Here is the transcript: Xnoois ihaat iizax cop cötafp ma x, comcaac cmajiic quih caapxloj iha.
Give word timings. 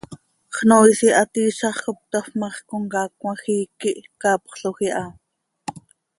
Xnoois 0.55 0.99
ihaat 1.07 1.33
iizax 1.41 1.75
cop 1.83 1.97
cötafp 2.03 2.33
ma 2.39 2.49
x, 2.53 2.57
comcaac 2.69 3.11
cmajiic 3.19 3.69
quih 3.79 4.03
caapxloj 4.21 4.77
iha. 4.87 5.05